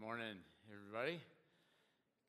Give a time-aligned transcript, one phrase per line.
[0.00, 0.40] morning,
[0.72, 1.20] everybody.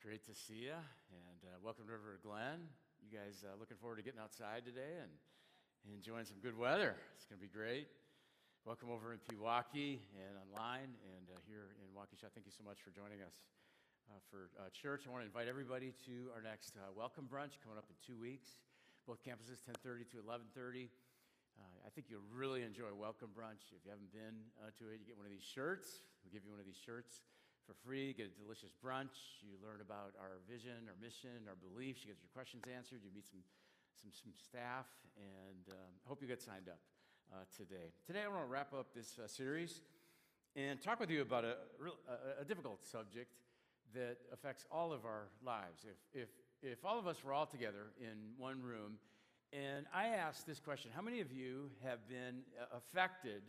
[0.03, 2.67] Great to see you, and uh, welcome to River Glen.
[2.99, 5.07] You guys uh, looking forward to getting outside today and
[5.88, 6.99] enjoying some good weather.
[7.15, 7.88] It's going to be great.
[8.68, 12.28] Welcome over in Pewaukee and online, and uh, here in Waukesha.
[12.36, 13.39] Thank you so much for joining us
[14.12, 15.08] uh, for uh, church.
[15.08, 18.20] I want to invite everybody to our next uh, welcome brunch coming up in two
[18.20, 18.60] weeks.
[19.08, 20.92] Both campuses, 10:30 to 11:30.
[21.56, 23.72] Uh, I think you'll really enjoy Welcome Brunch.
[23.72, 26.04] If you haven't been uh, to it, you get one of these shirts.
[26.20, 27.24] We'll give you one of these shirts
[27.72, 28.12] for free.
[28.12, 29.40] Get a delicious brunch.
[29.40, 32.04] You learn about our vision, our mission, our beliefs.
[32.04, 33.00] You get your questions answered.
[33.04, 33.40] You meet some,
[33.95, 36.80] some, some staff, and um, hope you get signed up
[37.31, 37.95] uh, today.
[38.05, 39.81] Today, I want to wrap up this uh, series
[40.58, 43.31] and talk with you about a, real, a, a difficult subject
[43.95, 45.88] that affects all of our lives.
[45.88, 46.30] If, if,
[46.62, 49.00] if all of us were all together in one room,
[49.53, 53.44] and I asked this question How many of you have been uh, affected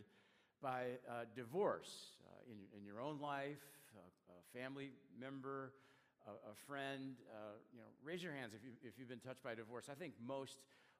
[0.61, 3.59] by uh, divorce uh, in, in your own life,
[4.51, 5.73] family member,
[6.27, 7.15] a, a friend?
[7.29, 9.87] Uh, you know, raise your hands if, you, if you've been touched by divorce.
[9.89, 10.57] I think most,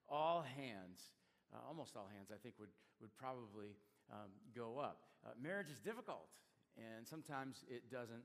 [0.07, 1.13] all hands,
[1.53, 3.75] uh, almost all hands, I think would, would probably
[4.11, 5.01] um, go up.
[5.25, 6.27] Uh, marriage is difficult,
[6.77, 8.23] and sometimes it doesn't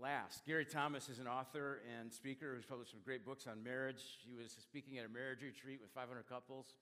[0.00, 0.44] last.
[0.46, 4.02] Gary Thomas is an author and speaker who's published some great books on marriage.
[4.26, 6.74] He was speaking at a marriage retreat with 500 couples.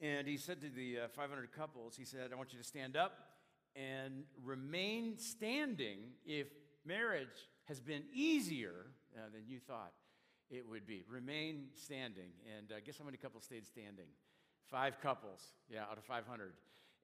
[0.00, 2.96] And he said to the uh, 500 couples, he said, I want you to stand
[2.96, 3.12] up
[3.74, 6.48] and remain standing if
[6.86, 9.92] marriage has been easier uh, than you thought
[10.50, 11.04] it would be.
[11.08, 12.30] Remain standing.
[12.58, 14.06] And uh, guess how many couples stayed standing?
[14.70, 16.52] Five couples, yeah, out of 500.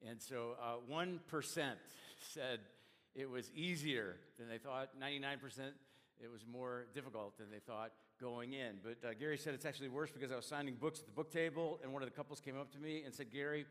[0.07, 1.19] And so uh, 1%
[2.33, 2.61] said,
[3.15, 4.91] it was easier than they thought.
[5.01, 5.39] 99%,
[6.21, 7.91] it was more difficult than they thought
[8.21, 8.77] going in.
[8.83, 11.33] But uh, Gary said it's actually worse because I was signing books at the book
[11.33, 13.67] table, and one of the couples came up to me and said, Gary,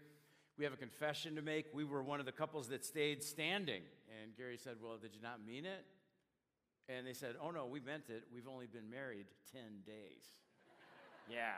[0.58, 1.68] we have a confession to make.
[1.74, 3.82] We were one of the couples that stayed standing.
[4.22, 5.86] And Gary said, Well, did you not mean it?
[6.90, 8.24] And they said, Oh, no, we meant it.
[8.34, 10.24] We've only been married 10 days.
[11.30, 11.54] yeah.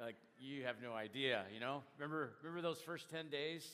[0.00, 1.82] Like, you have no idea, you know?
[1.98, 3.68] Remember, remember those first 10 days?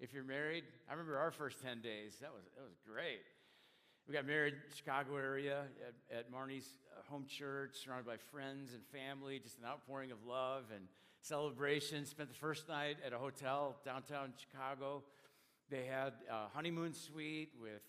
[0.00, 0.64] if you're married.
[0.88, 2.16] I remember our first 10 days.
[2.20, 3.22] That was, that was great.
[4.06, 8.16] We got married in the Chicago area at, at Marnie's uh, home church, surrounded by
[8.16, 10.86] friends and family, just an outpouring of love and
[11.20, 12.06] celebration.
[12.06, 15.02] Spent the first night at a hotel downtown Chicago.
[15.68, 17.82] They had a honeymoon suite with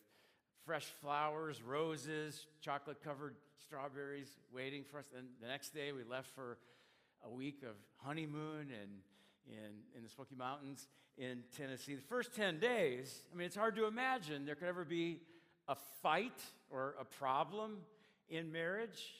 [0.70, 5.06] fresh flowers, roses, chocolate covered strawberries waiting for us.
[5.18, 6.60] And the next day we left for
[7.26, 8.92] a week of honeymoon and
[9.48, 10.88] in, in the Smoky Mountains
[11.18, 11.96] in Tennessee.
[11.96, 15.22] The first 10 days, I mean, it's hard to imagine there could ever be
[15.68, 17.78] a fight or a problem
[18.30, 19.16] in marriage.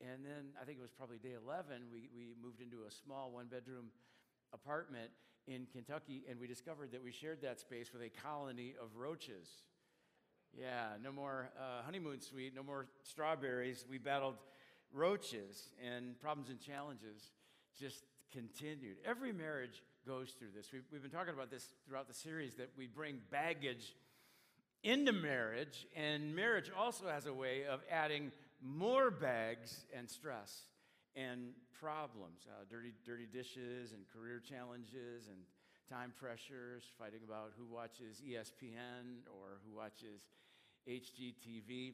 [0.00, 3.30] And then I think it was probably day 11, we, we moved into a small
[3.30, 3.92] one bedroom
[4.52, 5.10] apartment
[5.46, 9.48] in Kentucky, and we discovered that we shared that space with a colony of roaches.
[10.58, 13.84] Yeah, no more uh, honeymoon suite, no more strawberries.
[13.88, 14.34] We battled
[14.92, 17.30] roaches and problems and challenges
[17.78, 18.02] just
[18.32, 18.96] continued.
[19.06, 20.70] Every marriage goes through this.
[20.72, 23.94] We've, we've been talking about this throughout the series that we bring baggage
[24.82, 30.62] into marriage, and marriage also has a way of adding more bags and stress
[31.14, 35.38] and problems uh, dirty, dirty dishes and career challenges and
[35.88, 40.26] time pressures, fighting about who watches ESPN or who watches
[40.88, 41.92] HGTV,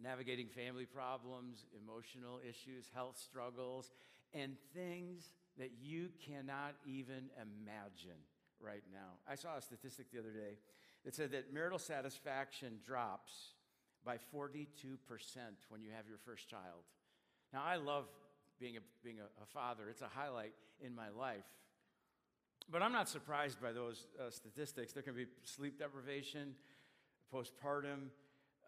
[0.00, 3.90] navigating family problems, emotional issues, health struggles,
[4.34, 8.20] and things that you cannot even imagine
[8.60, 9.18] right now.
[9.28, 10.58] I saw a statistic the other day
[11.04, 13.54] that said that marital satisfaction drops
[14.04, 14.66] by 42%
[15.68, 16.84] when you have your first child.
[17.52, 18.04] Now, I love
[18.60, 21.44] being a, being a, a father, it's a highlight in my life.
[22.70, 24.92] But I'm not surprised by those uh, statistics.
[24.92, 26.54] There can be sleep deprivation,
[27.32, 28.10] postpartum,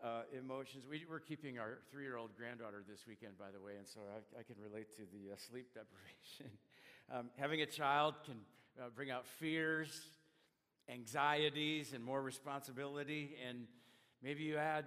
[0.02, 0.84] uh, emotions.
[0.88, 4.00] We, are keeping our three year old granddaughter this weekend, by the way, and so
[4.00, 6.58] I, I can relate to the uh, sleep deprivation.
[7.12, 8.36] Um, having a child can
[8.80, 9.90] uh, bring out fears,
[10.88, 13.36] anxieties, and more responsibility.
[13.48, 13.66] And
[14.22, 14.84] maybe you had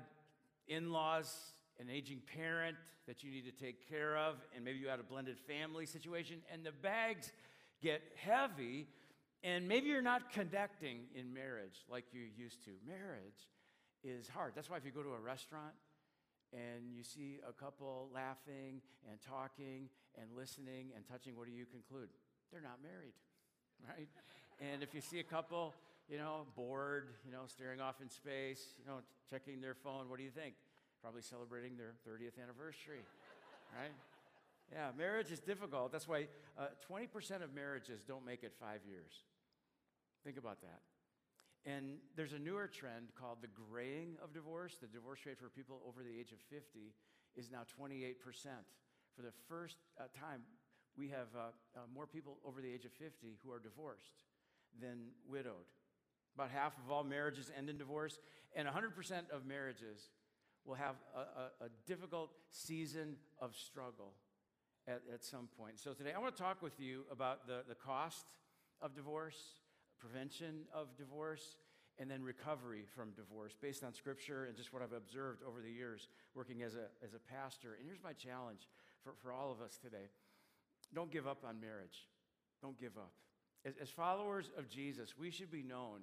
[0.67, 1.35] in laws,
[1.79, 2.77] an aging parent
[3.07, 6.37] that you need to take care of, and maybe you had a blended family situation,
[6.51, 7.31] and the bags
[7.81, 8.87] get heavy.
[9.43, 12.71] And maybe you're not connecting in marriage like you used to.
[12.87, 13.49] Marriage
[14.03, 14.53] is hard.
[14.55, 15.73] That's why if you go to a restaurant
[16.51, 19.89] and you see a couple laughing and talking
[20.19, 22.09] and listening and touching, what do you conclude?
[22.51, 23.13] They're not married,
[23.87, 24.07] right?
[24.61, 25.73] and if you see a couple,
[26.09, 30.17] you know, bored, you know, staring off in space, you know, checking their phone, what
[30.17, 30.53] do you think?
[31.01, 33.01] Probably celebrating their 30th anniversary,
[33.75, 33.91] right?
[34.71, 35.91] Yeah, marriage is difficult.
[35.91, 36.27] That's why
[36.57, 39.11] uh, 20% of marriages don't make it five years.
[40.23, 40.79] Think about that.
[41.65, 44.75] And there's a newer trend called the graying of divorce.
[44.81, 46.93] The divorce rate for people over the age of 50
[47.35, 48.15] is now 28%.
[49.15, 50.41] For the first uh, time,
[50.97, 51.39] we have uh,
[51.75, 54.23] uh, more people over the age of 50 who are divorced
[54.81, 55.69] than widowed.
[56.35, 58.17] About half of all marriages end in divorce,
[58.55, 60.09] and 100% of marriages
[60.65, 64.13] will have a, a, a difficult season of struggle
[64.87, 65.79] at, at some point.
[65.79, 68.25] So today I want to talk with you about the, the cost
[68.81, 69.37] of divorce,
[70.03, 71.55] prevention of divorce,
[71.99, 75.71] and then recovery from divorce based on scripture and just what I've observed over the
[75.71, 77.75] years working as a, as a pastor.
[77.77, 78.67] And here's my challenge
[79.03, 80.09] for, for all of us today
[80.93, 82.07] don't give up on marriage.
[82.61, 83.11] Don't give up.
[83.65, 86.01] As, as followers of Jesus, we should be known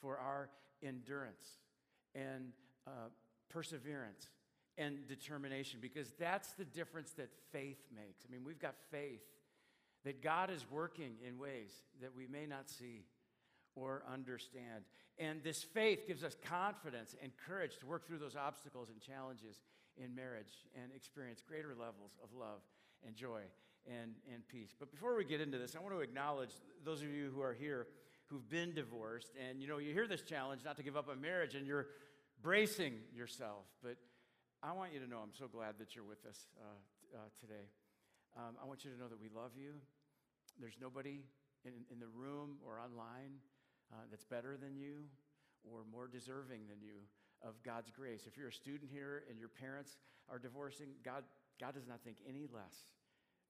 [0.00, 0.48] for our
[0.82, 1.44] endurance
[2.14, 2.52] and
[2.86, 3.10] uh,
[3.48, 4.28] perseverance
[4.76, 8.24] and determination because that's the difference that faith makes.
[8.28, 9.22] I mean, we've got faith
[10.04, 11.70] that God is working in ways
[12.00, 13.04] that we may not see
[13.78, 14.84] or understand.
[15.18, 19.62] And this faith gives us confidence and courage to work through those obstacles and challenges
[19.96, 22.60] in marriage and experience greater levels of love
[23.06, 23.42] and joy
[23.86, 24.74] and, and peace.
[24.78, 26.50] But before we get into this, I want to acknowledge
[26.84, 27.86] those of you who are here
[28.26, 29.32] who've been divorced.
[29.48, 31.86] And you know, you hear this challenge not to give up a marriage, and you're
[32.42, 33.64] bracing yourself.
[33.82, 33.96] But
[34.62, 37.66] I want you to know I'm so glad that you're with us uh, uh, today.
[38.36, 39.74] Um, I want you to know that we love you.
[40.60, 41.22] There's nobody
[41.64, 43.40] in, in the room or online
[43.92, 45.04] uh, that's better than you
[45.64, 47.00] or more deserving than you
[47.42, 48.24] of God's grace.
[48.26, 49.96] If you're a student here and your parents
[50.30, 51.24] are divorcing, God,
[51.60, 52.74] God does not think any less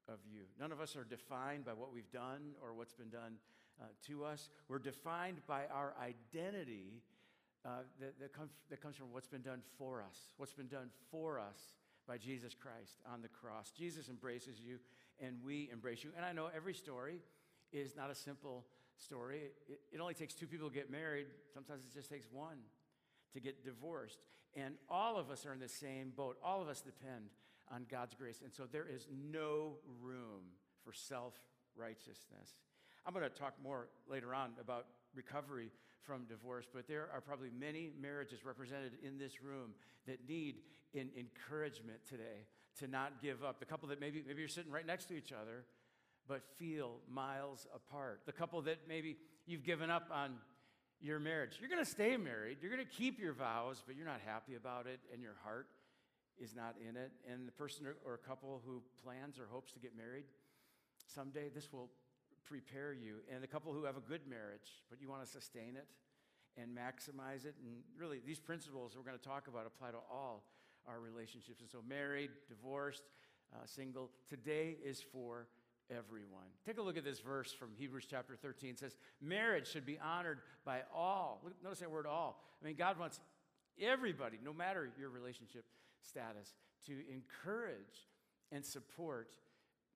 [0.09, 0.43] of you.
[0.59, 3.35] None of us are defined by what we've done or what's been done
[3.81, 4.49] uh, to us.
[4.69, 7.03] We're defined by our identity
[7.65, 10.91] uh, that, that, comes, that comes from what's been done for us, what's been done
[11.11, 11.75] for us
[12.07, 13.71] by Jesus Christ on the cross.
[13.77, 14.79] Jesus embraces you,
[15.21, 16.11] and we embrace you.
[16.17, 17.21] And I know every story
[17.73, 18.65] is not a simple
[18.99, 19.51] story.
[19.69, 22.59] It, it only takes two people to get married, sometimes it just takes one
[23.33, 24.19] to get divorced.
[24.55, 26.39] And all of us are in the same boat.
[26.43, 27.31] All of us depend
[27.73, 28.41] on God's grace.
[28.43, 30.53] And so there is no room
[30.85, 31.35] for self
[31.77, 32.57] righteousness.
[33.07, 35.71] I'm going to talk more later on about recovery
[36.03, 39.73] from divorce, but there are probably many marriages represented in this room
[40.07, 40.57] that need
[40.95, 42.47] encouragement today
[42.79, 43.61] to not give up.
[43.61, 45.65] The couple that maybe, maybe you're sitting right next to each other,
[46.29, 48.21] but feel miles apart.
[48.27, 49.17] The couple that maybe
[49.47, 50.35] you've given up on
[51.01, 51.53] your marriage.
[51.61, 54.55] You're going to stay married, you're going to keep your vows, but you're not happy
[54.55, 55.69] about it, and your heart
[56.39, 57.13] is not in it.
[57.31, 60.25] And the person or couple who plans or hopes to get married,
[61.07, 61.91] someday this will
[62.45, 63.17] prepare you.
[63.33, 65.87] And the couple who have a good marriage, but you want to sustain it
[66.61, 67.55] and maximize it.
[67.63, 70.45] And really, these principles we're going to talk about apply to all
[70.87, 71.61] our relationships.
[71.61, 73.03] And so, married, divorced,
[73.55, 75.47] uh, single, today is for
[75.91, 76.47] everyone.
[76.67, 78.71] Take a look at this verse from Hebrews chapter 13.
[78.71, 81.43] It says, Marriage should be honored by all.
[81.63, 82.43] Notice that word all.
[82.63, 83.21] I mean, God wants
[83.81, 85.65] everybody, no matter your relationship
[86.03, 86.55] status,
[86.87, 88.09] to encourage
[88.53, 89.35] and support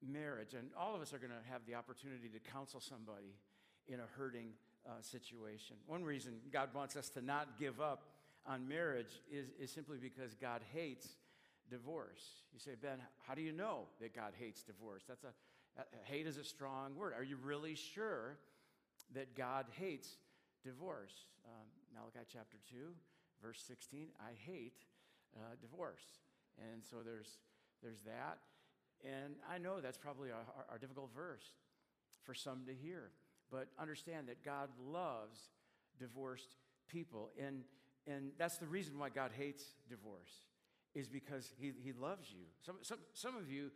[0.07, 0.55] marriage.
[0.55, 3.35] And all of us are going to have the opportunity to counsel somebody
[3.89, 4.49] in a hurting
[4.87, 5.77] uh, situation.
[5.87, 8.05] One reason God wants us to not give up
[8.47, 11.09] on marriage is, is simply because God hates
[11.71, 12.43] divorce.
[12.53, 15.03] You say, Ben, how do you know that God hates divorce?
[15.09, 15.33] That's a
[16.05, 17.13] hate is a strong word.
[17.17, 18.39] Are you really sure
[19.15, 20.17] that God hates
[20.65, 21.13] divorce?
[21.47, 22.77] Um, Malachi chapter 2,
[23.43, 24.85] verse 16, I hate
[25.37, 26.05] uh, divorce.
[26.59, 27.39] And so there's,
[27.83, 28.39] there's that.
[29.05, 31.45] And I know that's probably a, a difficult verse
[32.23, 33.11] for some to hear.
[33.51, 35.39] But understand that God loves
[35.99, 36.57] divorced
[36.89, 37.31] people.
[37.43, 37.63] And,
[38.07, 40.33] and that's the reason why God hates divorce,
[40.95, 42.45] is because he, he loves you.
[42.65, 43.71] Some, some, some of you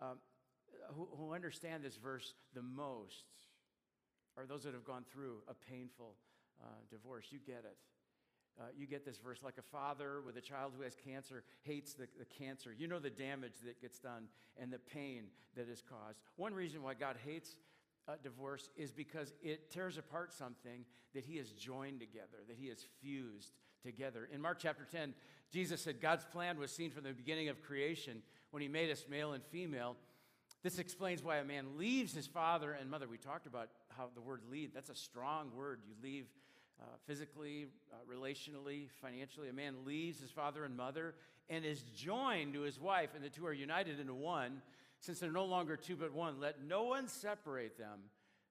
[0.00, 0.18] um,
[0.94, 3.24] who, who understand this verse the most
[4.36, 6.14] are those that have gone through a painful
[6.62, 7.26] uh, divorce.
[7.30, 7.76] You get it.
[8.60, 11.94] Uh, you get this verse like a father with a child who has cancer hates
[11.94, 12.74] the, the cancer.
[12.76, 14.24] You know the damage that gets done
[14.60, 15.24] and the pain
[15.56, 16.18] that is caused.
[16.36, 17.56] One reason why God hates
[18.08, 22.68] uh, divorce is because it tears apart something that he has joined together, that he
[22.68, 24.28] has fused together.
[24.32, 25.14] In Mark chapter 10,
[25.52, 29.06] Jesus said God's plan was seen from the beginning of creation when he made us
[29.08, 29.96] male and female.
[30.62, 33.08] This explains why a man leaves his father and mother.
[33.08, 35.80] We talked about how the word leave, that's a strong word.
[35.86, 36.26] You leave
[36.80, 39.48] uh, physically, uh, relationally, financially.
[39.48, 41.14] A man leaves his father and mother
[41.48, 44.62] and is joined to his wife, and the two are united into one.
[45.00, 48.00] Since they're no longer two but one, let no one separate them,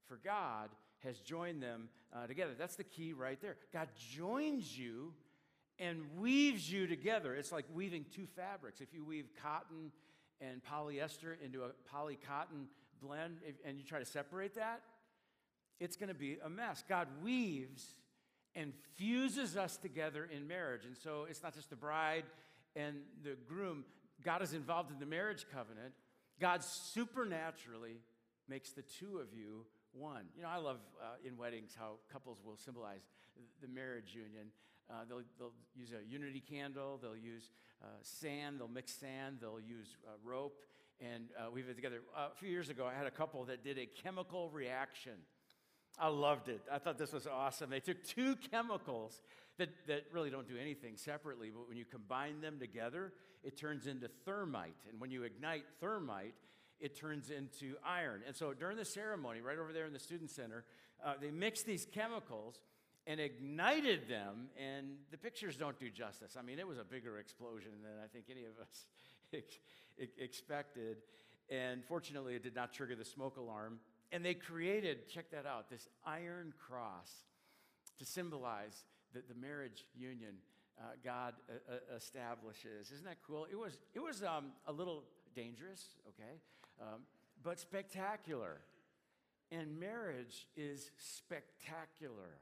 [0.07, 0.69] for God
[1.03, 2.53] has joined them uh, together.
[2.57, 3.55] That's the key right there.
[3.71, 5.13] God joins you
[5.77, 7.35] and weaves you together.
[7.35, 8.81] It's like weaving two fabrics.
[8.81, 9.91] If you weave cotton
[10.41, 12.67] and polyester into a poly cotton
[13.01, 14.81] blend and you try to separate that,
[15.79, 16.83] it's going to be a mess.
[16.87, 17.85] God weaves
[18.55, 20.85] and fuses us together in marriage.
[20.85, 22.25] And so it's not just the bride
[22.75, 23.85] and the groom,
[24.23, 25.93] God is involved in the marriage covenant.
[26.39, 28.01] God supernaturally
[28.47, 30.25] makes the two of you one.
[30.35, 33.01] You know, I love uh, in weddings how couples will symbolize
[33.61, 34.47] the marriage union.
[34.89, 37.51] Uh, they'll, they'll use a unity candle, they'll use
[37.83, 40.63] uh, sand, they'll mix sand, they'll use uh, rope,
[40.99, 42.01] and uh, we've been together.
[42.17, 45.13] Uh, a few years ago, I had a couple that did a chemical reaction.
[45.99, 46.61] I loved it.
[46.71, 47.69] I thought this was awesome.
[47.69, 49.21] They took two chemicals
[49.57, 53.85] that, that really don't do anything separately, but when you combine them together, it turns
[53.85, 54.75] into thermite.
[54.89, 56.33] And when you ignite thermite,
[56.79, 58.21] it turns into iron.
[58.25, 60.63] And so during the ceremony, right over there in the student center,
[61.05, 62.61] uh, they mix these chemicals
[63.09, 66.37] and ignited them, and the pictures don't do justice.
[66.37, 68.85] I mean, it was a bigger explosion than I think any of us
[70.19, 70.97] expected.
[71.49, 73.79] And fortunately, it did not trigger the smoke alarm.
[74.11, 77.11] And they created, check that out, this iron cross
[77.97, 80.35] to symbolize the, the marriage union
[80.79, 82.91] uh, God uh, uh, establishes.
[82.91, 83.47] Isn't that cool?
[83.51, 85.03] It was, it was um, a little
[85.35, 86.37] dangerous, okay,
[86.79, 87.01] um,
[87.41, 88.61] but spectacular.
[89.51, 92.37] And marriage is spectacular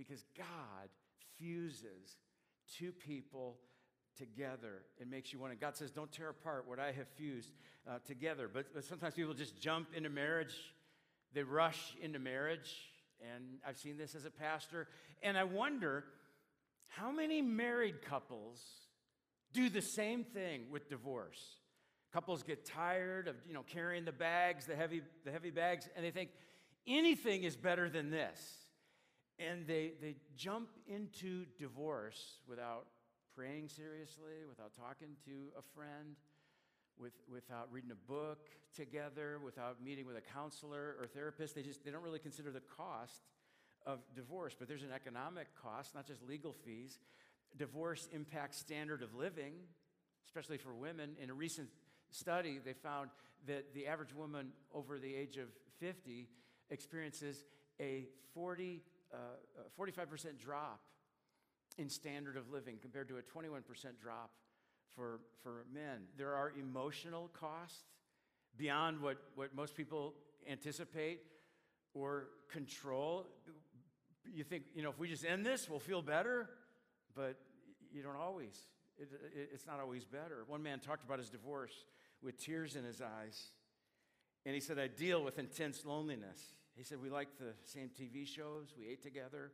[0.00, 0.88] because God
[1.38, 2.16] fuses
[2.78, 3.58] two people
[4.16, 5.50] together and makes you one.
[5.50, 7.52] And God says, Don't tear apart what I have fused
[7.88, 8.48] uh, together.
[8.52, 10.54] But, but sometimes people just jump into marriage,
[11.34, 12.70] they rush into marriage.
[13.34, 14.88] And I've seen this as a pastor.
[15.22, 16.04] And I wonder
[16.88, 18.62] how many married couples
[19.52, 21.56] do the same thing with divorce?
[22.14, 26.04] Couples get tired of you know, carrying the bags, the heavy, the heavy bags, and
[26.04, 26.30] they think
[26.86, 28.59] anything is better than this.
[29.40, 32.86] And they, they jump into divorce without
[33.34, 36.16] praying seriously, without talking to a friend,
[36.98, 41.54] with, without reading a book together, without meeting with a counselor or therapist.
[41.54, 43.22] They just they don't really consider the cost
[43.86, 46.98] of divorce, but there's an economic cost, not just legal fees.
[47.56, 49.54] Divorce impacts standard of living,
[50.26, 51.16] especially for women.
[51.20, 51.68] In a recent
[52.10, 53.08] study, they found
[53.46, 56.28] that the average woman over the age of 50
[56.68, 57.42] experiences
[57.80, 58.82] a 40,
[59.12, 60.80] uh, 45% drop
[61.78, 63.62] in standard of living compared to a 21%
[64.00, 64.30] drop
[64.94, 66.02] for, for men.
[66.16, 67.84] There are emotional costs
[68.56, 70.14] beyond what, what most people
[70.48, 71.20] anticipate
[71.94, 73.26] or control.
[74.32, 76.50] You think, you know, if we just end this, we'll feel better,
[77.14, 77.36] but
[77.92, 78.54] you don't always.
[78.98, 80.44] It, it, it's not always better.
[80.46, 81.72] One man talked about his divorce
[82.22, 83.50] with tears in his eyes,
[84.44, 86.40] and he said, I deal with intense loneliness.
[86.80, 89.52] He said, We liked the same TV shows, we ate together.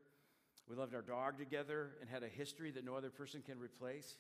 [0.69, 4.17] We loved our dog together and had a history that no other person can replace.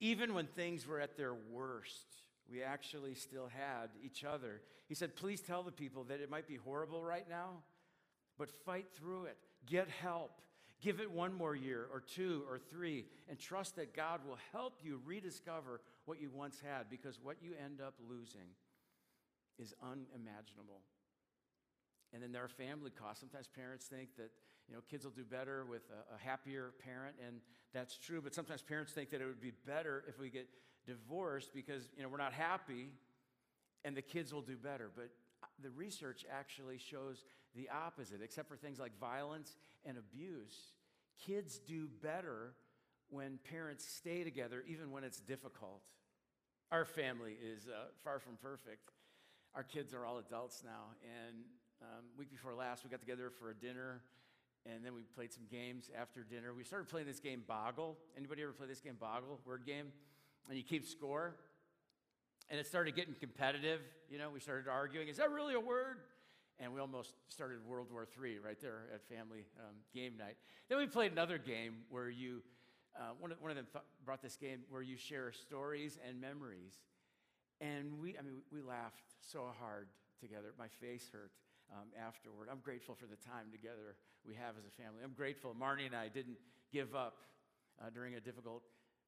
[0.00, 2.04] Even when things were at their worst,
[2.50, 4.60] we actually still had each other.
[4.86, 7.62] He said, Please tell the people that it might be horrible right now,
[8.36, 9.38] but fight through it.
[9.64, 10.42] Get help.
[10.82, 14.80] Give it one more year or two or three, and trust that God will help
[14.82, 18.48] you rediscover what you once had because what you end up losing
[19.58, 20.82] is unimaginable.
[22.12, 23.20] And then there are family costs.
[23.20, 24.30] Sometimes parents think that
[24.68, 27.40] you know, kids will do better with a, a, happier parent, and
[27.74, 28.20] that's true.
[28.22, 30.48] But sometimes parents think that it would be better if we get
[30.86, 32.90] divorced because, you know, we're not happy
[33.84, 34.90] and the kids will do better.
[34.94, 35.10] But
[35.42, 37.24] uh, the research actually shows
[37.54, 40.72] the opposite, except for things like violence and abuse.
[41.26, 42.54] Kids do better
[43.08, 45.82] when parents stay together, even when it's difficult.
[46.70, 48.90] Our family is uh, far from perfect.
[49.54, 50.94] Our kids are all adults now.
[51.02, 51.38] And
[51.82, 54.02] um, week before last, we got together for a dinner
[54.66, 56.52] and then we played some games after dinner.
[56.52, 57.96] We started playing this game Boggle.
[58.16, 59.86] Anybody ever play this game Boggle, word game?
[60.48, 61.36] And you keep score.
[62.50, 63.80] And it started getting competitive.
[64.10, 65.08] You know, we started arguing.
[65.08, 65.98] Is that really a word?
[66.58, 70.36] And we almost started World War III right there at family um, game night.
[70.68, 72.42] Then we played another game where you,
[72.94, 76.20] uh, one, of, one of them th- brought this game where you share stories and
[76.20, 76.74] memories.
[77.62, 79.86] And we, I mean, we laughed so hard
[80.20, 80.52] together.
[80.58, 81.30] My face hurt
[81.72, 82.48] um, afterward.
[82.50, 83.96] I'm grateful for the time together
[84.26, 85.02] we have as a family.
[85.04, 86.36] I'm grateful Marnie and I didn't
[86.72, 87.18] give up
[87.80, 88.62] uh, during a difficult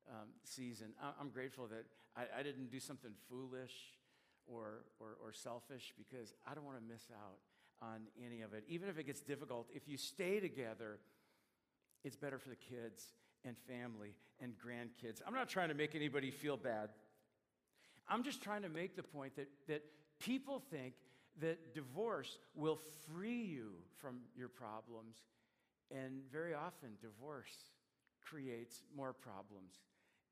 [0.08, 0.92] um, season.
[1.02, 1.84] I- am grateful that
[2.16, 3.72] I-, I, didn't do something foolish
[4.46, 7.38] or, or, or selfish because I don't want to miss out
[7.80, 8.64] on any of it.
[8.68, 10.98] Even if it gets difficult, if you stay together,
[12.04, 13.08] it's better for the kids
[13.44, 15.20] and family and grandkids.
[15.26, 16.90] I'm not trying to make anybody feel bad.
[18.08, 19.82] I'm just trying to make the point that, that
[20.20, 20.94] people think
[21.40, 25.16] that divorce will free you from your problems.
[25.90, 27.70] And very often, divorce
[28.20, 29.74] creates more problems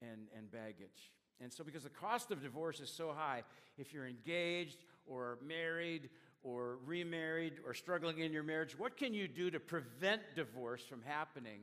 [0.01, 1.13] and, and baggage.
[1.41, 3.43] And so, because the cost of divorce is so high,
[3.79, 6.11] if you're engaged or married
[6.43, 11.03] or remarried or struggling in your marriage, what can you do to prevent divorce from
[11.03, 11.61] happening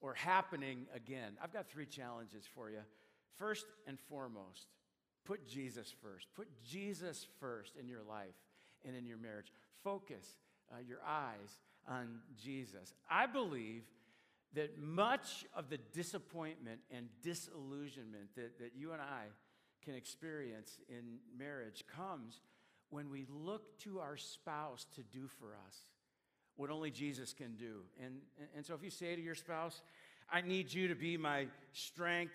[0.00, 1.36] or happening again?
[1.42, 2.80] I've got three challenges for you.
[3.38, 4.66] First and foremost,
[5.24, 6.26] put Jesus first.
[6.34, 8.34] Put Jesus first in your life
[8.86, 9.52] and in your marriage.
[9.82, 10.36] Focus
[10.72, 12.94] uh, your eyes on Jesus.
[13.10, 13.84] I believe
[14.54, 19.26] that much of the disappointment and disillusionment that, that you and I
[19.84, 22.40] can experience in marriage comes
[22.90, 25.76] when we look to our spouse to do for us
[26.56, 27.82] what only Jesus can do.
[28.02, 28.16] And,
[28.56, 29.80] and so if you say to your spouse,
[30.30, 32.34] I need you to be my strength,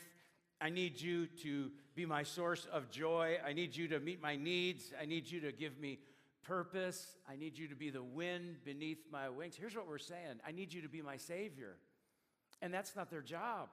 [0.62, 4.38] I need you to be my source of joy, I need you to meet my
[4.38, 6.00] needs, I need you to give me
[6.44, 9.56] purpose, I need you to be the wind beneath my wings.
[9.56, 11.78] Here's what we're saying I need you to be my Savior.
[12.62, 13.70] And that's not their job.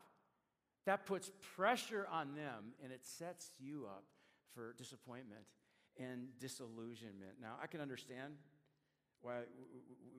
[0.86, 4.04] That puts pressure on them and it sets you up
[4.54, 5.44] for disappointment
[5.98, 7.34] and disillusionment.
[7.40, 8.34] Now, I can understand
[9.22, 9.34] why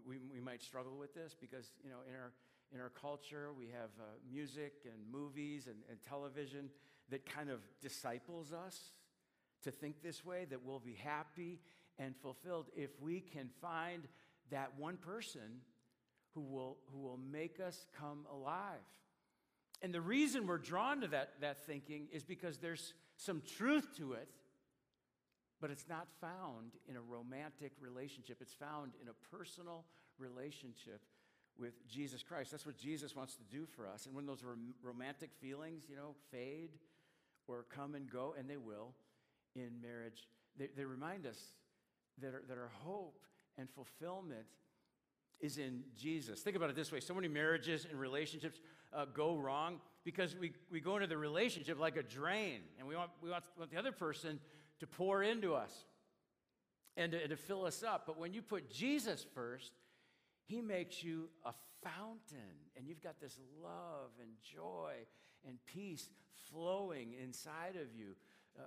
[0.06, 2.32] we, might struggle with this because, you know, in our,
[2.74, 6.70] in our culture, we have uh, music and movies and, and television
[7.10, 8.92] that kind of disciples us
[9.64, 11.60] to think this way, that we'll be happy
[12.02, 14.08] and fulfilled if we can find
[14.50, 15.62] that one person
[16.34, 18.80] who will, who will make us come alive.
[19.82, 24.14] And the reason we're drawn to that, that thinking is because there's some truth to
[24.14, 24.30] it,
[25.60, 28.38] but it's not found in a romantic relationship.
[28.42, 29.86] It's found in a personal
[30.18, 31.02] relationship
[31.58, 32.52] with Jesus Christ.
[32.52, 34.06] That's what Jesus wants to do for us.
[34.08, 36.72] And when those rom- romantic feelings, you know, fade
[37.48, 38.94] or come and go, and they will
[39.56, 40.28] in marriage,
[40.58, 41.38] they, they remind us
[42.22, 43.22] that our, that our hope
[43.58, 44.46] and fulfillment
[45.40, 46.42] is in Jesus.
[46.42, 48.60] Think about it this way so many marriages and relationships
[48.94, 52.96] uh, go wrong because we, we go into the relationship like a drain and we
[52.96, 54.40] want, we want, want the other person
[54.80, 55.86] to pour into us
[56.98, 58.04] and to, and to fill us up.
[58.06, 59.72] But when you put Jesus first,
[60.46, 64.94] he makes you a fountain and you've got this love and joy
[65.48, 66.10] and peace
[66.52, 68.16] flowing inside of you,
[68.60, 68.64] uh,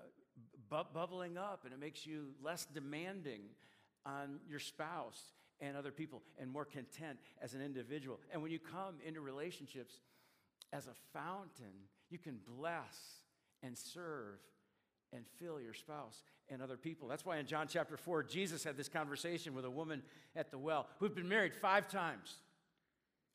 [0.70, 3.42] bu- bubbling up, and it makes you less demanding
[4.06, 8.20] on your spouse and other people and more content as an individual.
[8.32, 9.94] And when you come into relationships
[10.72, 11.72] as a fountain,
[12.10, 13.22] you can bless
[13.62, 14.38] and serve
[15.12, 17.08] and fill your spouse and other people.
[17.08, 20.02] That's why in John chapter 4, Jesus had this conversation with a woman
[20.36, 22.34] at the well who'd been married five times.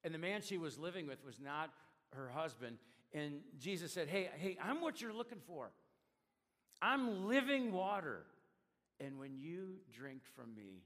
[0.04, 1.72] And the man she was living with was not
[2.14, 2.78] her husband.
[3.14, 5.72] And Jesus said, Hey, hey, I'm what you're looking for.
[6.82, 8.26] I'm living water.
[9.00, 10.84] And when you drink from me,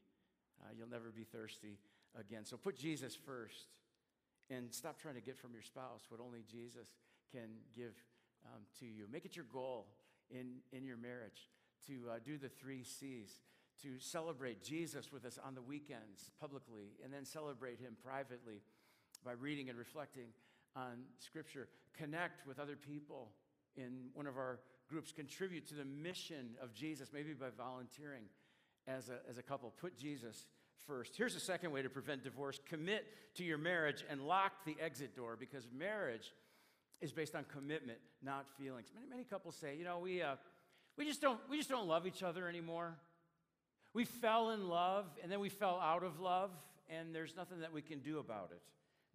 [0.61, 1.79] uh, you'll never be thirsty
[2.19, 2.45] again.
[2.45, 3.65] So put Jesus first
[4.49, 6.87] and stop trying to get from your spouse what only Jesus
[7.31, 7.93] can give
[8.45, 9.05] um, to you.
[9.11, 9.87] Make it your goal
[10.29, 11.49] in, in your marriage
[11.87, 13.41] to uh, do the three C's,
[13.81, 18.61] to celebrate Jesus with us on the weekends publicly, and then celebrate him privately
[19.25, 20.27] by reading and reflecting
[20.75, 21.67] on Scripture.
[21.97, 23.31] Connect with other people
[23.75, 24.59] in one of our
[24.93, 25.11] groups.
[25.11, 28.25] Contribute to the mission of Jesus, maybe by volunteering
[28.87, 29.73] as a, as a couple.
[29.81, 30.45] Put Jesus
[30.85, 31.15] first.
[31.17, 35.15] Here's a second way to prevent divorce commit to your marriage and lock the exit
[35.15, 36.31] door because marriage
[37.01, 38.91] is based on commitment, not feelings.
[38.93, 40.35] Many, many couples say, you know, we, uh,
[40.95, 42.95] we, just don't, we just don't love each other anymore.
[43.95, 46.51] We fell in love and then we fell out of love,
[46.87, 48.61] and there's nothing that we can do about it.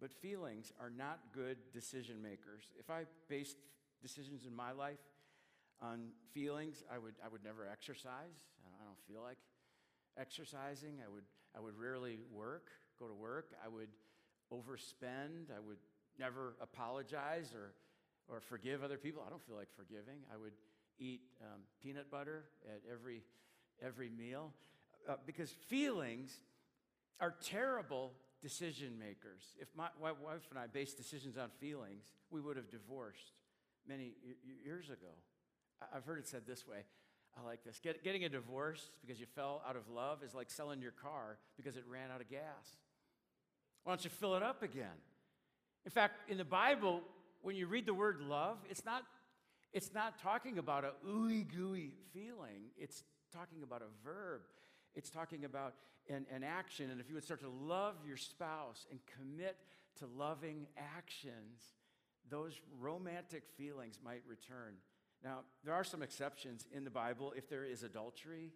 [0.01, 2.63] But feelings are not good decision makers.
[2.77, 3.55] If I based
[4.01, 4.99] decisions in my life
[5.81, 8.35] on feelings, I would, I would never exercise.
[8.79, 9.37] I don't feel like
[10.17, 10.99] exercising.
[11.05, 11.23] I would,
[11.55, 12.67] I would rarely work,
[12.99, 13.51] go to work.
[13.63, 13.89] I would
[14.51, 15.51] overspend.
[15.55, 15.77] I would
[16.17, 17.73] never apologize or,
[18.27, 19.23] or forgive other people.
[19.25, 20.19] I don't feel like forgiving.
[20.33, 20.53] I would
[20.99, 23.23] eat um, peanut butter at every,
[23.81, 24.53] every meal
[25.07, 26.39] uh, because feelings
[27.19, 28.11] are terrible
[28.41, 29.43] decision makers.
[29.59, 33.33] If my, my wife and I based decisions on feelings, we would have divorced
[33.87, 34.13] many
[34.63, 35.13] years ago.
[35.93, 36.83] I've heard it said this way
[37.37, 37.79] I like this.
[37.79, 41.37] Get, getting a divorce because you fell out of love is like selling your car
[41.57, 42.77] because it ran out of gas.
[43.83, 44.97] Why don't you fill it up again?
[45.85, 47.01] In fact, in the Bible,
[47.41, 49.03] when you read the word love, it's not,
[49.73, 52.71] it's not talking about a ooey gooey feeling.
[52.77, 54.41] It's talking about a verb.
[54.95, 55.75] It's talking about
[56.09, 56.89] an, an action.
[56.89, 59.55] And if you would start to love your spouse and commit
[59.99, 61.61] to loving actions,
[62.29, 64.75] those romantic feelings might return.
[65.23, 68.51] Now, there are some exceptions in the Bible if there is adultery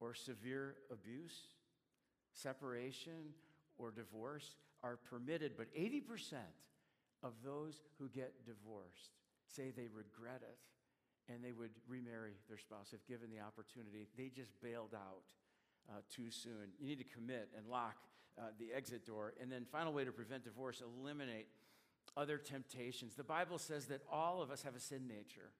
[0.00, 1.36] or severe abuse,
[2.32, 3.34] separation
[3.78, 6.34] or divorce are permitted, but 80%
[7.22, 9.16] of those who get divorced
[9.48, 10.58] say they regret it
[11.32, 14.06] and they would remarry their spouse if given the opportunity.
[14.16, 15.24] They just bailed out
[15.90, 16.70] uh, too soon.
[16.78, 17.96] You need to commit and lock
[18.38, 19.34] uh, the exit door.
[19.40, 21.48] And then, final way to prevent divorce eliminate
[22.16, 23.14] other temptations.
[23.14, 25.50] The Bible says that all of us have a sin nature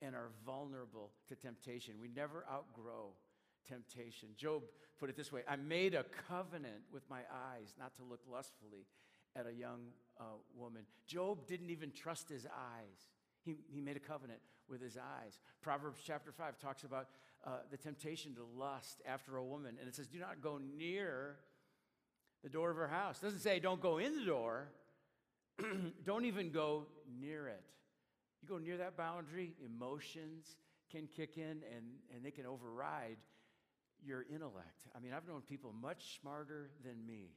[0.00, 1.94] and are vulnerable to temptation.
[2.00, 3.12] We never outgrow
[3.68, 4.30] temptation.
[4.36, 4.62] Job
[4.98, 7.20] put it this way I made a covenant with my
[7.52, 8.86] eyes not to look lustfully
[9.36, 9.80] at a young
[10.20, 10.24] uh,
[10.56, 10.82] woman.
[11.06, 13.08] Job didn't even trust his eyes.
[13.42, 15.38] He, he made a covenant with his eyes.
[15.60, 17.08] Proverbs chapter 5 talks about
[17.44, 21.36] uh, the temptation to lust after a woman, and it says, Do not go near
[22.42, 23.18] the door of her house.
[23.18, 24.68] It doesn't say don't go in the door,
[26.04, 26.86] don't even go
[27.20, 27.62] near it.
[28.42, 30.56] You go near that boundary, emotions
[30.90, 33.16] can kick in and, and they can override
[34.04, 34.82] your intellect.
[34.94, 37.30] I mean, I've known people much smarter than me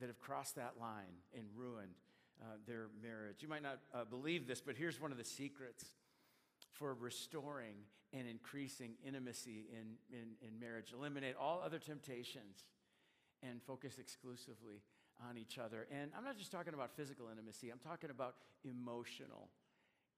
[0.00, 1.94] that have crossed that line and ruined
[2.42, 3.36] uh, their marriage.
[3.40, 5.84] You might not uh, believe this, but here's one of the secrets
[6.72, 7.76] for restoring
[8.12, 10.92] and increasing intimacy in, in, in marriage.
[10.92, 12.64] Eliminate all other temptations
[13.42, 14.82] and focus exclusively
[15.28, 15.86] on each other.
[15.90, 19.48] And I'm not just talking about physical intimacy, I'm talking about emotional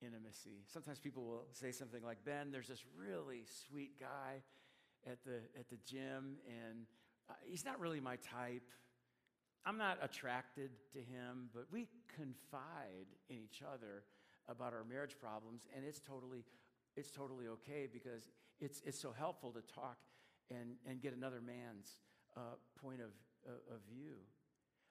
[0.01, 0.63] intimacy.
[0.67, 4.41] Sometimes people will say something like, Ben, there's this really sweet guy
[5.09, 6.85] at the, at the gym, and
[7.29, 8.69] uh, he's not really my type.
[9.65, 14.03] I'm not attracted to him, but we confide in each other
[14.47, 16.43] about our marriage problems, and it's totally,
[16.95, 19.97] it's totally okay because it's, it's so helpful to talk
[20.49, 21.99] and, and get another man's
[22.35, 23.11] uh, point of,
[23.47, 24.15] uh, of view.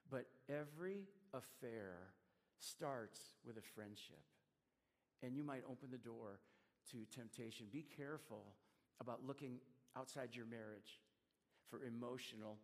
[0.09, 2.13] But every affair
[2.57, 4.21] starts with a friendship,
[5.23, 6.39] and you might open the door
[6.91, 7.67] to temptation.
[7.71, 8.43] Be careful
[8.99, 9.59] about looking
[9.97, 10.99] outside your marriage
[11.69, 12.57] for emotional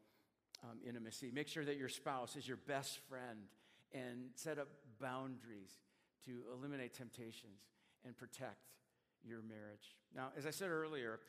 [0.64, 1.32] um, intimacy.
[1.34, 3.40] Make sure that your spouse is your best friend
[3.94, 4.68] and set up
[5.00, 5.72] boundaries
[6.26, 7.62] to eliminate temptations
[8.06, 8.74] and protect
[9.24, 9.96] your marriage.
[10.16, 11.20] Now, as I said earlier,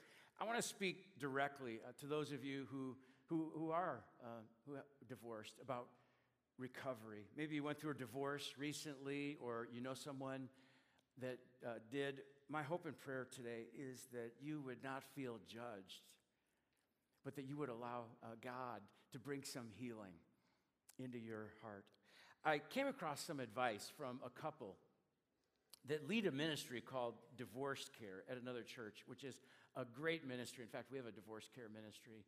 [0.40, 4.42] I want to speak directly uh, to those of you who, who, who are uh,
[4.66, 4.76] who
[5.09, 5.87] divorced about
[6.59, 7.25] recovery.
[7.37, 10.49] Maybe you went through a divorce recently, or you know someone
[11.21, 12.23] that uh, did.
[12.49, 16.03] My hope and prayer today is that you would not feel judged,
[17.25, 18.81] but that you would allow uh, God
[19.12, 20.12] to bring some healing
[20.99, 21.85] into your heart.
[22.45, 24.77] I came across some advice from a couple
[25.88, 29.37] that lead a ministry called Divorce Care at another church, which is
[29.77, 30.64] a great ministry.
[30.64, 32.25] In fact, we have a divorce care ministry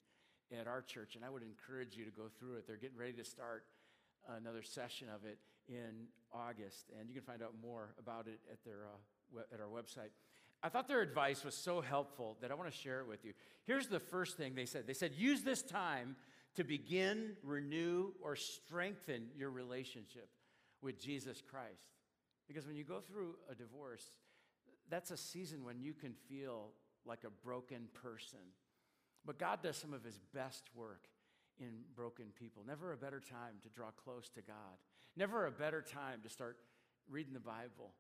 [0.57, 2.67] at our church, and I would encourage you to go through it.
[2.67, 3.65] They're getting ready to start
[4.37, 8.63] another session of it in August, and you can find out more about it at,
[8.65, 10.11] their, uh, at our website.
[10.63, 13.33] I thought their advice was so helpful that I want to share it with you.
[13.65, 16.17] Here's the first thing they said they said, use this time
[16.57, 20.29] to begin, renew, or strengthen your relationship
[20.83, 21.93] with Jesus Christ.
[22.49, 24.05] Because when you go through a divorce,
[24.91, 26.71] that's a season when you can feel
[27.05, 28.39] like a broken person.
[29.25, 31.09] But God does some of his best work
[31.61, 32.63] in broken people.
[32.67, 34.79] Never a better time to draw close to God.
[35.17, 36.57] Never a better time to start
[37.11, 37.93] reading the Bible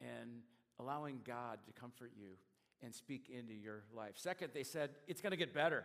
[0.00, 0.42] and
[0.78, 2.36] allowing God to comfort you
[2.82, 4.14] and speak into your life.
[4.16, 5.84] Second, they said, it's going to get better.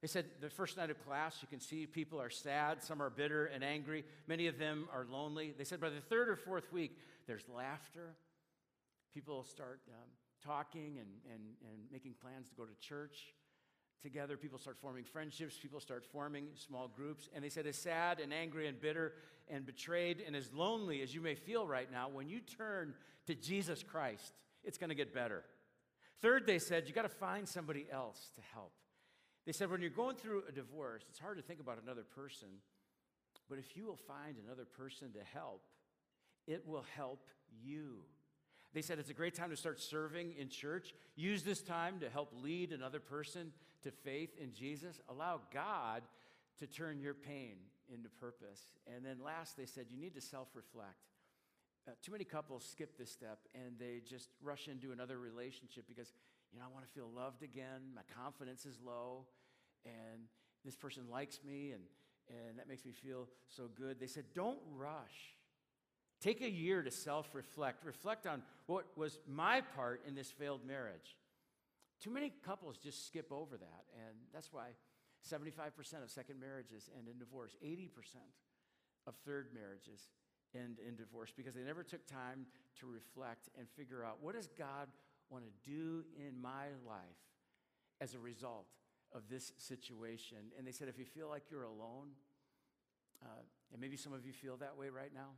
[0.00, 3.10] They said the first night of class, you can see people are sad, some are
[3.10, 5.54] bitter and angry, many of them are lonely.
[5.56, 8.14] They said by the third or fourth week, there's laughter.
[9.12, 10.08] People start um,
[10.44, 13.34] talking and, and, and making plans to go to church
[14.02, 14.36] together.
[14.36, 15.56] People start forming friendships.
[15.60, 17.28] People start forming small groups.
[17.34, 19.14] And they said, as sad and angry and bitter
[19.48, 22.94] and betrayed and as lonely as you may feel right now, when you turn
[23.26, 24.32] to Jesus Christ,
[24.64, 25.44] it's going to get better.
[26.20, 28.72] Third, they said, you got to find somebody else to help.
[29.46, 32.48] They said, when you're going through a divorce, it's hard to think about another person,
[33.48, 35.62] but if you will find another person to help,
[36.46, 37.24] it will help
[37.62, 38.00] you.
[38.74, 40.92] They said it's a great time to start serving in church.
[41.16, 45.00] Use this time to help lead another person to faith in Jesus.
[45.08, 46.02] Allow God
[46.58, 47.56] to turn your pain
[47.92, 48.60] into purpose.
[48.92, 51.08] And then last, they said you need to self reflect.
[51.86, 56.12] Uh, too many couples skip this step and they just rush into another relationship because,
[56.52, 57.92] you know, I want to feel loved again.
[57.94, 59.24] My confidence is low
[59.86, 60.22] and
[60.66, 61.82] this person likes me and,
[62.28, 63.98] and that makes me feel so good.
[63.98, 65.34] They said, don't rush.
[66.20, 67.86] Take a year to self reflect.
[67.86, 71.16] Reflect on what was my part in this failed marriage.
[72.00, 74.68] Too many couples just skip over that, and that's why
[75.28, 77.88] 75% of second marriages end in divorce, 80%
[79.06, 80.08] of third marriages
[80.54, 82.46] end in divorce because they never took time
[82.80, 84.88] to reflect and figure out what does God
[85.28, 87.00] want to do in my life
[88.00, 88.66] as a result
[89.12, 90.38] of this situation.
[90.56, 92.10] And they said, if you feel like you're alone,
[93.22, 95.30] uh, and maybe some of you feel that way right now,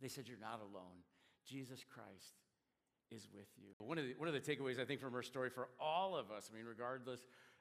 [0.00, 1.04] they said, You're not alone.
[1.46, 2.34] Jesus Christ
[3.14, 3.68] is with you.
[3.78, 6.30] One of, the, one of the takeaways, I think, from her story for all of
[6.30, 7.20] us, I mean, regardless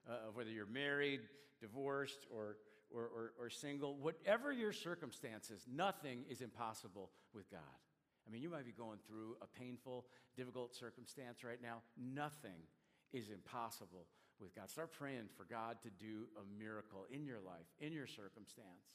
[0.10, 1.22] uh, of whether you're married,
[1.62, 2.58] divorced, or,
[2.94, 7.78] or, or, or single, whatever your circumstances, nothing is impossible with God.
[8.28, 11.82] I mean, you might be going through a painful, difficult circumstance right now.
[11.98, 12.68] Nothing
[13.12, 14.08] is impossible
[14.40, 14.70] with God.
[14.70, 18.92] Start praying for God to do a miracle in your life, in your circumstance,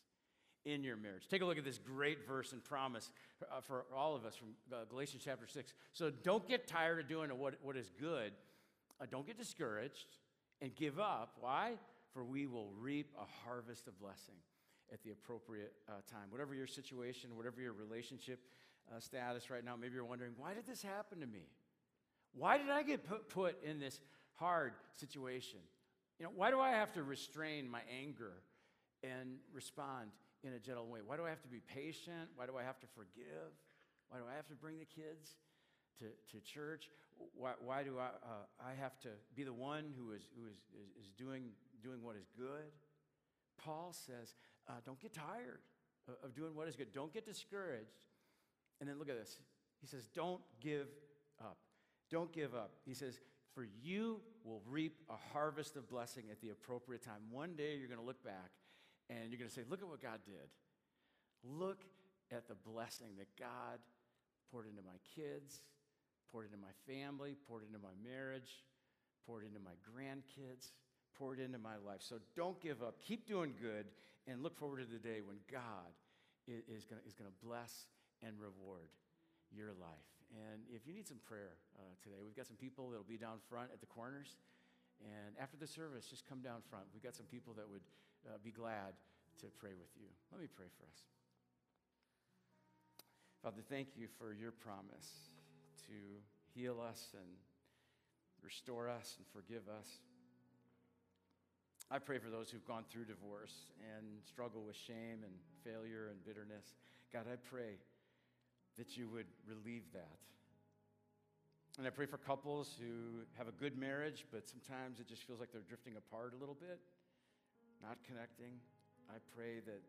[0.64, 1.28] in your marriage.
[1.28, 3.10] Take a look at this great verse and promise
[3.42, 5.72] uh, for all of us from uh, Galatians chapter 6.
[5.92, 8.32] So don't get tired of doing what, what is good.
[9.00, 10.16] Uh, don't get discouraged
[10.60, 11.36] and give up.
[11.40, 11.74] Why?
[12.12, 14.34] For we will reap a harvest of blessing
[14.92, 15.72] at the appropriate
[16.10, 16.30] time.
[16.30, 18.40] Whatever your situation, whatever your relationship
[18.98, 21.46] status right now, maybe you're wondering, why did this happen to me?
[22.32, 24.00] Why did I get put, put in this
[24.34, 25.60] hard situation?
[26.18, 28.32] You know, why do I have to restrain my anger
[29.02, 30.10] and respond
[30.44, 31.00] in a gentle way?
[31.04, 32.30] Why do I have to be patient?
[32.36, 33.52] Why do I have to forgive?
[34.08, 35.36] Why do I have to bring the kids
[35.98, 36.88] to, to church?
[37.34, 40.56] Why, why do I, uh, I have to be the one who is, who is,
[40.74, 41.50] is, is doing,
[41.82, 42.70] doing what is good?
[43.62, 44.34] Paul says,
[44.68, 45.60] uh, don't get tired
[46.06, 46.92] of, of doing what is good.
[46.92, 48.06] Don't get discouraged.
[48.80, 49.36] And then look at this.
[49.80, 50.86] He says, don't give
[51.40, 51.58] up.
[52.10, 52.72] Don't give up.
[52.84, 53.20] He says,
[53.54, 57.20] for you will reap a harvest of blessing at the appropriate time.
[57.30, 58.50] One day you're going to look back
[59.10, 60.48] and you're going to say, look at what God did.
[61.44, 61.84] Look
[62.32, 63.80] at the blessing that God
[64.52, 65.62] poured into my kids,
[66.30, 68.64] poured into my family, poured into my marriage,
[69.26, 70.72] poured into my grandkids,
[71.16, 72.00] poured into my life.
[72.00, 73.00] So don't give up.
[73.00, 73.86] Keep doing good
[74.26, 75.88] and look forward to the day when God
[76.46, 77.86] is going to bless
[78.22, 78.88] and reward
[79.52, 80.08] your life.
[80.32, 83.40] And if you need some prayer uh, today, we've got some people that'll be down
[83.48, 84.36] front at the corners.
[85.00, 86.84] And after the service, just come down front.
[86.92, 87.84] We've got some people that would
[88.26, 88.94] uh, be glad
[89.40, 90.08] to pray with you.
[90.32, 91.00] Let me pray for us.
[93.42, 95.30] Father, thank you for your promise
[95.86, 95.94] to
[96.54, 97.28] heal us and
[98.42, 100.00] restore us and forgive us.
[101.90, 105.32] I pray for those who've gone through divorce and struggle with shame and
[105.64, 106.74] failure and bitterness.
[107.12, 107.78] God, I pray
[108.76, 110.18] that you would relieve that.
[111.78, 115.40] And I pray for couples who have a good marriage, but sometimes it just feels
[115.40, 116.80] like they're drifting apart a little bit,
[117.82, 118.60] not connecting.
[119.10, 119.82] I pray that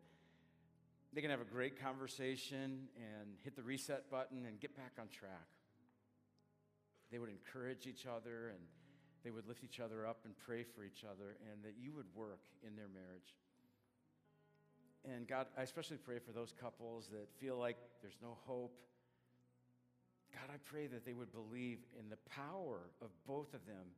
[1.12, 5.08] they can have a great conversation and hit the reset button and get back on
[5.08, 5.48] track.
[7.10, 8.60] They would encourage each other and
[9.24, 12.06] they would lift each other up and pray for each other, and that you would
[12.14, 13.36] work in their marriage.
[15.04, 18.80] And God, I especially pray for those couples that feel like there's no hope.
[20.32, 23.92] God, I pray that they would believe in the power of both of them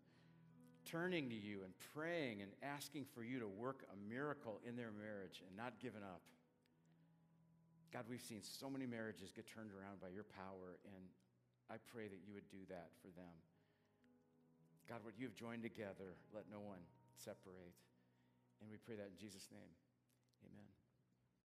[0.85, 4.91] turning to you and praying and asking for you to work a miracle in their
[4.91, 6.23] marriage and not giving up.
[7.93, 11.05] God, we've seen so many marriages get turned around by your power, and
[11.69, 13.37] I pray that you would do that for them.
[14.89, 16.81] God, what you have joined together, let no one
[17.17, 17.77] separate.
[18.61, 19.73] And we pray that in Jesus' name.
[20.49, 20.82] Amen.